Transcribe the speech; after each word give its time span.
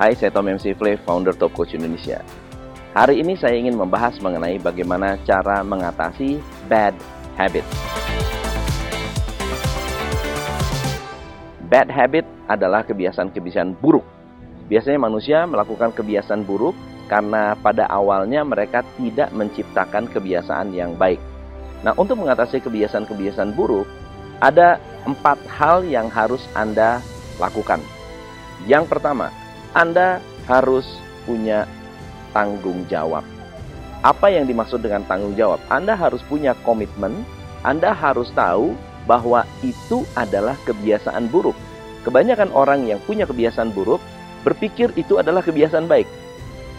Hai, 0.00 0.16
saya 0.16 0.32
Tom 0.32 0.48
MC 0.48 0.72
Play, 0.72 0.96
founder 0.96 1.36
Top 1.36 1.52
Coach 1.52 1.76
Indonesia. 1.76 2.24
Hari 2.96 3.20
ini 3.20 3.36
saya 3.36 3.52
ingin 3.52 3.76
membahas 3.76 4.16
mengenai 4.24 4.56
bagaimana 4.56 5.20
cara 5.28 5.60
mengatasi 5.60 6.40
bad 6.72 6.96
habit. 7.36 7.60
Bad 11.68 11.92
habit 11.92 12.24
adalah 12.48 12.80
kebiasaan-kebiasaan 12.88 13.76
buruk. 13.76 14.00
Biasanya 14.72 15.04
manusia 15.04 15.44
melakukan 15.44 15.92
kebiasaan 15.92 16.48
buruk 16.48 16.72
karena 17.12 17.52
pada 17.60 17.84
awalnya 17.92 18.40
mereka 18.40 18.80
tidak 18.96 19.28
menciptakan 19.36 20.08
kebiasaan 20.08 20.72
yang 20.72 20.96
baik. 20.96 21.20
Nah, 21.84 21.92
untuk 22.00 22.24
mengatasi 22.24 22.64
kebiasaan-kebiasaan 22.64 23.52
buruk, 23.52 23.84
ada 24.40 24.80
empat 25.04 25.44
hal 25.60 25.84
yang 25.84 26.08
harus 26.08 26.40
Anda 26.56 27.04
lakukan. 27.36 27.84
Yang 28.64 28.96
pertama, 28.96 29.28
anda 29.76 30.18
harus 30.50 30.86
punya 31.22 31.66
tanggung 32.34 32.82
jawab. 32.90 33.22
Apa 34.00 34.32
yang 34.32 34.48
dimaksud 34.48 34.80
dengan 34.80 35.04
tanggung 35.04 35.36
jawab? 35.36 35.60
Anda 35.68 35.92
harus 35.92 36.24
punya 36.24 36.56
komitmen, 36.64 37.22
Anda 37.60 37.92
harus 37.92 38.32
tahu 38.32 38.72
bahwa 39.04 39.44
itu 39.60 40.08
adalah 40.16 40.56
kebiasaan 40.64 41.28
buruk. 41.28 41.54
Kebanyakan 42.02 42.48
orang 42.56 42.88
yang 42.88 42.98
punya 43.04 43.28
kebiasaan 43.28 43.76
buruk 43.76 44.00
berpikir 44.40 44.88
itu 44.96 45.20
adalah 45.20 45.44
kebiasaan 45.44 45.84
baik. 45.84 46.08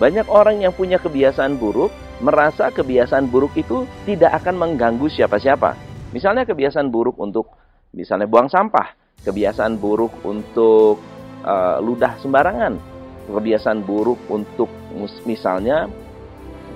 Banyak 0.00 0.32
orang 0.32 0.64
yang 0.64 0.72
punya 0.72 0.96
kebiasaan 0.96 1.60
buruk 1.60 1.92
merasa 2.24 2.72
kebiasaan 2.72 3.28
buruk 3.28 3.52
itu 3.52 3.84
tidak 4.08 4.40
akan 4.40 4.56
mengganggu 4.56 5.12
siapa-siapa. 5.12 5.76
Misalnya 6.16 6.48
kebiasaan 6.48 6.88
buruk 6.88 7.20
untuk 7.20 7.52
misalnya 7.92 8.24
buang 8.24 8.48
sampah, 8.48 8.96
kebiasaan 9.20 9.76
buruk 9.76 10.24
untuk 10.24 11.19
uh, 11.44 11.78
ludah 11.82 12.16
sembarangan, 12.20 12.76
kebiasaan 13.30 13.84
buruk 13.86 14.18
untuk 14.28 14.68
misalnya 15.24 15.86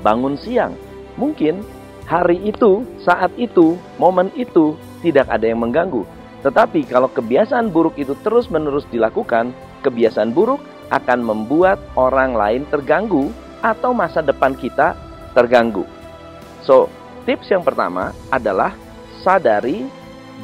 bangun 0.05 0.37
siang. 0.37 0.77
Mungkin 1.17 1.65
hari 2.05 2.39
itu, 2.45 2.85
saat 3.01 3.33
itu, 3.41 3.79
momen 3.97 4.29
itu 4.37 4.77
tidak 5.01 5.31
ada 5.31 5.49
yang 5.49 5.63
mengganggu. 5.65 6.05
Tetapi 6.45 6.85
kalau 6.93 7.09
kebiasaan 7.09 7.73
buruk 7.73 7.97
itu 7.97 8.13
terus-menerus 8.21 8.85
dilakukan, 8.93 9.57
kebiasaan 9.81 10.37
buruk 10.37 10.61
akan 10.93 11.25
membuat 11.25 11.81
orang 11.97 12.37
lain 12.37 12.63
terganggu 12.69 13.33
atau 13.65 13.97
masa 13.97 14.21
depan 14.21 14.53
kita 14.53 14.93
terganggu. 15.33 15.89
So, 16.61 16.93
tips 17.25 17.49
yang 17.49 17.65
pertama 17.65 18.13
adalah 18.29 18.77
sadari 19.25 19.89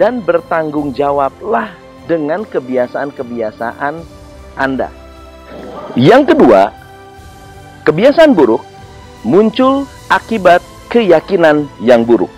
dan 0.00 0.24
bertanggung 0.24 0.96
jawablah 0.96 1.68
dengan 2.08 2.48
kebiasaan-kebiasaan 2.48 4.19
Anda. 4.56 4.88
Yang 5.98 6.34
kedua, 6.34 6.70
kebiasaan 7.84 8.32
buruk 8.34 8.62
muncul 9.26 9.84
akibat 10.08 10.62
keyakinan 10.90 11.70
yang 11.82 12.06
buruk. 12.06 12.30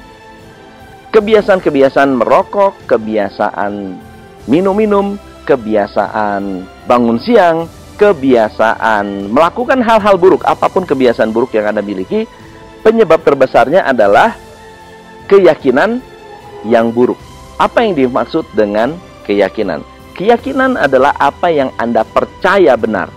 Kebiasaan-kebiasaan 1.12 2.16
merokok, 2.16 2.72
kebiasaan 2.88 4.00
minum-minum, 4.48 5.20
kebiasaan 5.44 6.64
bangun 6.88 7.20
siang, 7.20 7.68
kebiasaan 8.00 9.28
melakukan 9.28 9.84
hal-hal 9.84 10.16
buruk, 10.16 10.40
apa 10.48 10.72
pun 10.72 10.88
kebiasaan 10.88 11.30
buruk 11.30 11.52
yang 11.52 11.68
Anda 11.68 11.84
miliki, 11.84 12.24
penyebab 12.80 13.20
terbesarnya 13.22 13.84
adalah 13.84 14.34
keyakinan 15.28 16.00
yang 16.64 16.90
buruk. 16.90 17.20
Apa 17.60 17.84
yang 17.84 17.94
dimaksud 17.94 18.48
dengan 18.56 18.96
keyakinan. 19.28 19.84
Keyakinan 20.12 20.76
adalah 20.76 21.16
apa 21.16 21.48
yang 21.48 21.72
Anda 21.80 22.04
percaya 22.04 22.76
benar. 22.76 23.08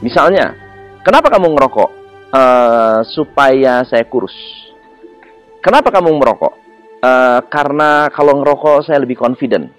Misalnya, 0.00 0.56
kenapa 1.04 1.28
kamu 1.28 1.52
ngerokok? 1.52 1.90
Uh, 2.28 3.00
supaya 3.08 3.84
saya 3.88 4.04
kurus. 4.04 4.32
Kenapa 5.64 5.88
kamu 5.88 6.12
merokok? 6.16 6.54
Uh, 7.00 7.40
karena 7.48 8.08
kalau 8.12 8.40
ngerokok 8.40 8.84
saya 8.84 9.00
lebih 9.00 9.16
confident. 9.16 9.72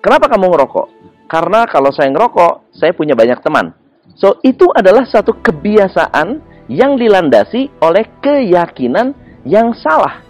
Kenapa 0.00 0.28
kamu 0.28 0.48
ngerokok? 0.52 0.86
Karena 1.28 1.64
kalau 1.64 1.88
saya 1.92 2.12
ngerokok, 2.12 2.72
saya 2.76 2.92
punya 2.92 3.16
banyak 3.16 3.40
teman. 3.40 3.72
So, 4.16 4.40
itu 4.44 4.68
adalah 4.72 5.08
satu 5.08 5.40
kebiasaan 5.40 6.40
yang 6.68 7.00
dilandasi 7.00 7.72
oleh 7.80 8.04
keyakinan 8.20 9.16
yang 9.44 9.72
salah. 9.76 10.20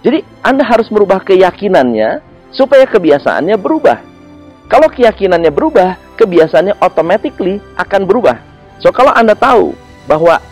Jadi, 0.00 0.24
Anda 0.40 0.64
harus 0.64 0.88
merubah 0.88 1.20
keyakinannya 1.24 2.20
supaya 2.52 2.88
kebiasaannya 2.88 3.56
berubah. 3.60 4.11
Kalau 4.70 4.88
keyakinannya 4.88 5.50
berubah, 5.54 5.98
kebiasaannya 6.18 6.78
automatically 6.78 7.58
akan 7.78 8.06
berubah. 8.06 8.38
So 8.82 8.90
kalau 8.90 9.14
Anda 9.14 9.38
tahu 9.38 9.74
bahwa 10.10 10.42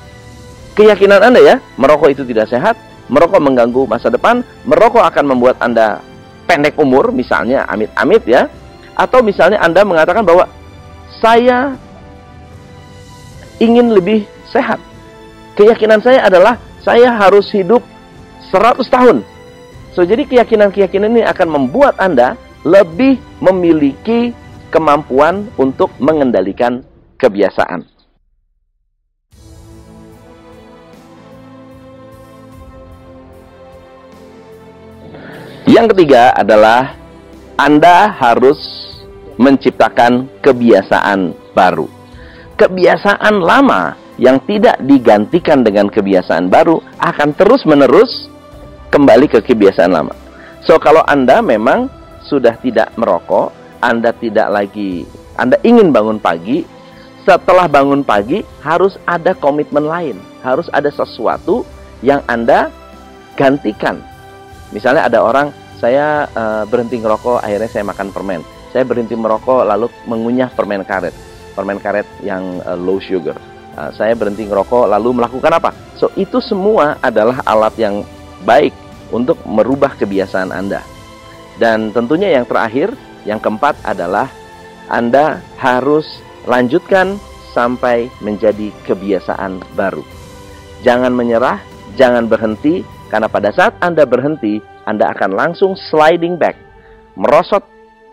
keyakinan 0.78 1.20
Anda 1.20 1.40
ya, 1.42 1.56
merokok 1.74 2.14
itu 2.14 2.22
tidak 2.26 2.50
sehat, 2.50 2.78
merokok 3.10 3.42
mengganggu 3.42 3.90
masa 3.90 4.08
depan, 4.08 4.46
merokok 4.62 5.02
akan 5.02 5.34
membuat 5.34 5.58
Anda 5.58 5.98
pendek 6.46 6.78
umur 6.78 7.10
misalnya, 7.10 7.66
amit-amit 7.66 8.22
ya. 8.26 8.46
Atau 8.94 9.22
misalnya 9.22 9.62
Anda 9.62 9.82
mengatakan 9.86 10.22
bahwa 10.26 10.46
saya 11.22 11.74
ingin 13.60 13.92
lebih 13.92 14.24
sehat. 14.50 14.80
Keyakinan 15.54 16.00
saya 16.00 16.24
adalah 16.24 16.56
saya 16.80 17.12
harus 17.12 17.50
hidup 17.52 17.84
100 18.50 18.88
tahun. 18.88 19.16
So 19.92 20.06
jadi 20.06 20.24
keyakinan-keyakinan 20.26 21.12
ini 21.12 21.22
akan 21.26 21.48
membuat 21.50 21.98
Anda 22.00 22.38
lebih 22.66 23.16
memiliki 23.40 24.36
kemampuan 24.68 25.48
untuk 25.56 25.90
mengendalikan 25.98 26.84
kebiasaan. 27.16 27.84
Yang 35.70 35.94
ketiga 35.94 36.34
adalah 36.34 36.98
Anda 37.54 38.10
harus 38.10 38.58
menciptakan 39.38 40.26
kebiasaan 40.42 41.32
baru. 41.54 41.86
Kebiasaan 42.58 43.38
lama 43.40 43.94
yang 44.20 44.42
tidak 44.44 44.76
digantikan 44.84 45.64
dengan 45.64 45.88
kebiasaan 45.88 46.50
baru 46.52 46.82
akan 47.00 47.32
terus-menerus 47.38 48.28
kembali 48.92 49.30
ke 49.30 49.40
kebiasaan 49.40 49.94
lama. 49.94 50.12
So 50.66 50.76
kalau 50.76 51.00
Anda 51.06 51.40
memang 51.40 51.99
sudah 52.30 52.54
tidak 52.62 52.94
merokok, 52.94 53.50
Anda 53.82 54.14
tidak 54.14 54.46
lagi 54.54 55.02
Anda 55.34 55.58
ingin 55.66 55.90
bangun 55.90 56.22
pagi, 56.22 56.62
setelah 57.26 57.66
bangun 57.66 58.06
pagi 58.06 58.46
harus 58.62 58.94
ada 59.04 59.34
komitmen 59.34 59.82
lain, 59.82 60.16
harus 60.46 60.70
ada 60.70 60.88
sesuatu 60.94 61.66
yang 62.00 62.22
Anda 62.30 62.70
gantikan. 63.34 63.98
Misalnya 64.70 65.10
ada 65.10 65.18
orang 65.24 65.50
saya 65.82 66.28
uh, 66.36 66.62
berhenti 66.68 67.00
merokok, 67.00 67.40
akhirnya 67.40 67.70
saya 67.72 67.84
makan 67.88 68.12
permen. 68.12 68.44
Saya 68.70 68.86
berhenti 68.86 69.16
merokok 69.18 69.66
lalu 69.66 69.90
mengunyah 70.06 70.52
permen 70.52 70.84
karet, 70.86 71.16
permen 71.56 71.80
karet 71.80 72.06
yang 72.22 72.62
uh, 72.62 72.76
low 72.78 73.02
sugar. 73.02 73.34
Uh, 73.74 73.90
saya 73.96 74.12
berhenti 74.14 74.44
merokok 74.44 74.86
lalu 74.86 75.18
melakukan 75.18 75.56
apa? 75.56 75.72
So 75.96 76.12
itu 76.14 76.38
semua 76.44 77.00
adalah 77.00 77.40
alat 77.48 77.74
yang 77.80 78.04
baik 78.44 78.76
untuk 79.10 79.40
merubah 79.48 79.96
kebiasaan 79.96 80.52
Anda. 80.52 80.84
Dan 81.60 81.92
tentunya 81.92 82.32
yang 82.32 82.48
terakhir, 82.48 82.96
yang 83.28 83.36
keempat 83.36 83.76
adalah 83.84 84.32
Anda 84.88 85.44
harus 85.60 86.08
lanjutkan 86.48 87.20
sampai 87.52 88.08
menjadi 88.24 88.72
kebiasaan 88.88 89.60
baru. 89.76 90.00
Jangan 90.80 91.12
menyerah, 91.12 91.60
jangan 92.00 92.24
berhenti, 92.24 92.80
karena 93.12 93.28
pada 93.28 93.52
saat 93.52 93.76
Anda 93.84 94.08
berhenti, 94.08 94.64
Anda 94.88 95.12
akan 95.12 95.36
langsung 95.36 95.76
sliding 95.76 96.40
back, 96.40 96.56
merosot 97.20 97.60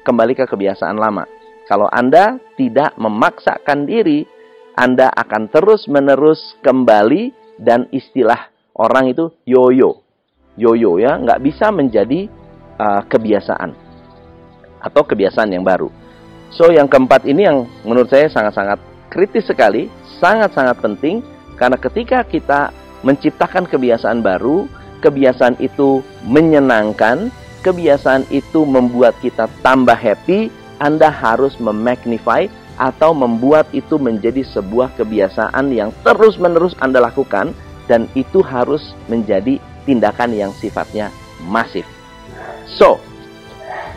kembali 0.04 0.36
ke 0.36 0.44
kebiasaan 0.44 1.00
lama. 1.00 1.24
Kalau 1.72 1.88
Anda 1.88 2.36
tidak 2.60 3.00
memaksakan 3.00 3.88
diri, 3.88 4.28
Anda 4.76 5.08
akan 5.08 5.48
terus-menerus 5.48 6.60
kembali 6.60 7.32
dan 7.64 7.88
istilah 7.96 8.52
orang 8.76 9.16
itu 9.16 9.32
yoyo. 9.48 10.04
Yoyo 10.60 11.00
ya, 11.00 11.16
nggak 11.16 11.40
bisa 11.48 11.72
menjadi 11.72 12.28
uh, 12.78 13.02
kebiasaan 13.06 13.74
atau 14.82 15.04
kebiasaan 15.04 15.52
yang 15.52 15.66
baru. 15.66 15.90
So 16.54 16.72
yang 16.72 16.88
keempat 16.88 17.28
ini 17.28 17.44
yang 17.44 17.68
menurut 17.84 18.08
saya 18.08 18.32
sangat-sangat 18.32 18.80
kritis 19.12 19.46
sekali, 19.50 19.92
sangat-sangat 20.22 20.80
penting 20.80 21.20
karena 21.60 21.76
ketika 21.76 22.24
kita 22.24 22.72
menciptakan 23.04 23.68
kebiasaan 23.68 24.24
baru, 24.24 24.70
kebiasaan 25.04 25.60
itu 25.60 26.02
menyenangkan, 26.26 27.30
kebiasaan 27.66 28.26
itu 28.32 28.64
membuat 28.64 29.18
kita 29.20 29.50
tambah 29.66 29.98
happy, 29.98 30.50
Anda 30.78 31.10
harus 31.10 31.58
memagnify 31.58 32.48
atau 32.78 33.12
membuat 33.12 33.66
itu 33.74 33.98
menjadi 33.98 34.46
sebuah 34.46 34.94
kebiasaan 34.96 35.74
yang 35.74 35.90
terus-menerus 36.06 36.78
Anda 36.78 37.02
lakukan 37.02 37.58
dan 37.90 38.06
itu 38.14 38.46
harus 38.46 38.94
menjadi 39.10 39.58
tindakan 39.90 40.38
yang 40.38 40.52
sifatnya 40.54 41.10
masif. 41.50 41.97
So, 42.76 43.00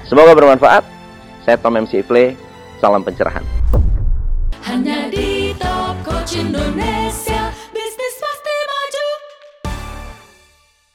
semoga 0.06 0.38
bermanfaat. 0.38 0.86
Saya 1.42 1.58
Tom 1.58 1.74
MC 1.82 2.06
Ifle, 2.06 2.38
salam 2.78 3.02
pencerahan. 3.02 3.42
Hanya 4.62 5.10
di 5.10 5.56
Top 5.58 5.98
Coach 6.06 6.38